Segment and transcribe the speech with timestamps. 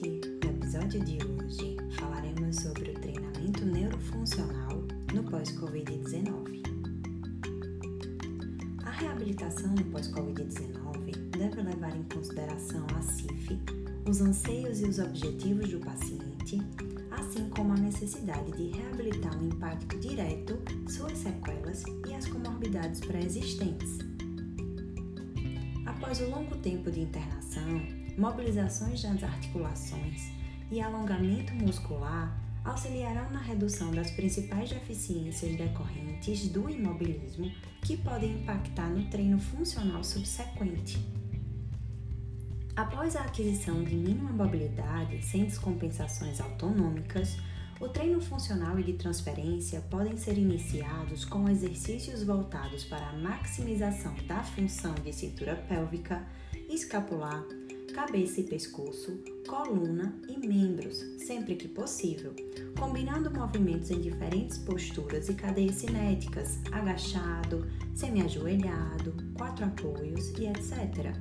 [0.00, 4.82] que, no episódio de hoje, falaremos sobre o treinamento neurofuncional
[5.12, 6.62] no pós-Covid-19.
[8.82, 13.60] A reabilitação no pós-Covid-19 deve levar em consideração a CIF,
[14.08, 16.62] os anseios e os objetivos do paciente,
[17.10, 20.58] assim como a necessidade de reabilitar o impacto direto,
[20.88, 23.98] suas sequelas e as comorbidades pré-existentes.
[25.84, 30.30] Após o longo tempo de internação, mobilizações das articulações
[30.70, 38.90] e alongamento muscular auxiliarão na redução das principais deficiências decorrentes do imobilismo que podem impactar
[38.90, 40.98] no treino funcional subsequente.
[42.76, 47.38] Após a aquisição de mínima mobilidade sem descompensações autonômicas,
[47.80, 54.14] o treino funcional e de transferência podem ser iniciados com exercícios voltados para a maximização
[54.26, 56.22] da função de cintura pélvica,
[56.68, 57.42] escapular,
[57.92, 62.32] cabeça e pescoço, coluna e membros, sempre que possível,
[62.78, 71.14] combinando movimentos em diferentes posturas e cadeias cinéticas, agachado, semi-ajoelhado, quatro apoios e etc.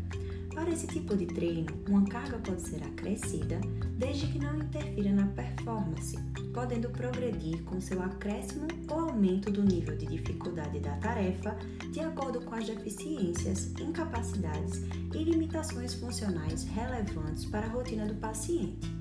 [0.53, 3.59] Para esse tipo de treino, uma carga pode ser acrescida
[3.97, 6.17] desde que não interfira na performance,
[6.53, 11.55] podendo progredir com seu acréscimo ou aumento do nível de dificuldade da tarefa
[11.91, 14.83] de acordo com as deficiências, incapacidades
[15.13, 18.99] e limitações funcionais relevantes para a rotina do paciente.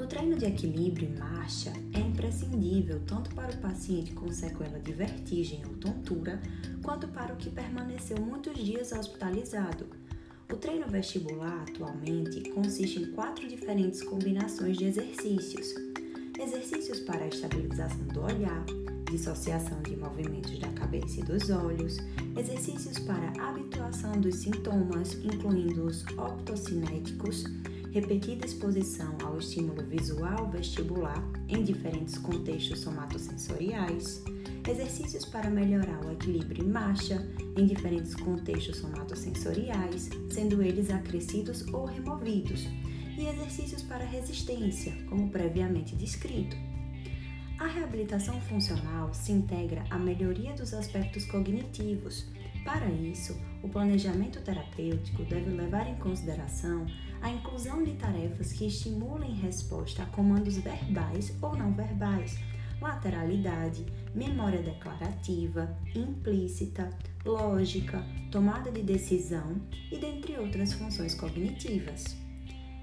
[0.00, 4.92] O treino de equilíbrio e marcha é imprescindível tanto para o paciente com sequela de
[4.92, 6.40] vertigem ou tontura,
[6.82, 9.86] quanto para o que permaneceu muitos dias hospitalizado.
[10.52, 15.74] O treino vestibular atualmente consiste em quatro diferentes combinações de exercícios:
[16.38, 18.64] exercícios para a estabilização do olhar,
[19.10, 21.98] dissociação de movimentos da cabeça e dos olhos,
[22.36, 27.44] exercícios para habituação dos sintomas, incluindo os optocinéticos
[27.92, 34.22] repetida exposição ao estímulo visual vestibular em diferentes contextos somatosensoriais,
[34.68, 37.26] exercícios para melhorar o equilíbrio e marcha
[37.56, 42.66] em diferentes contextos somatosensoriais, sendo eles acrescidos ou removidos,
[43.16, 46.56] e exercícios para resistência, como previamente descrito.
[47.58, 52.26] A reabilitação funcional se integra à melhoria dos aspectos cognitivos.
[52.64, 56.86] Para isso, o planejamento terapêutico deve levar em consideração
[57.20, 62.38] a inclusão de tarefas que estimulem resposta a comandos verbais ou não verbais,
[62.80, 66.90] lateralidade, memória declarativa, implícita,
[67.24, 69.60] lógica, tomada de decisão
[69.90, 72.04] e dentre outras funções cognitivas.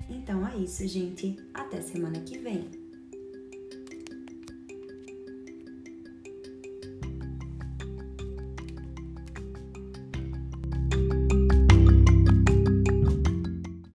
[0.09, 1.37] Então é isso, gente.
[1.53, 2.86] Até semana que vem.